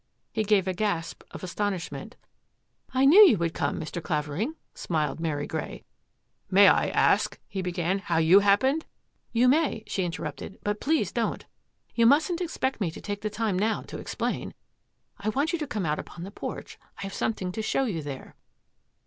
[0.31, 2.15] He gave a gasp of astonish ment."
[2.91, 4.01] I knew you would come, Mr.
[4.01, 5.83] Clavering," smiled Mary Grey."
[6.49, 8.81] May I ask," he began," how you hap pened
[9.31, 11.45] —""You may," she interrupted," but please' don't!
[11.93, 14.55] You mustn't expect me to take the time now to explain.
[15.19, 16.79] I want you to come out upon the porch.
[16.97, 18.33] I have something to show you there."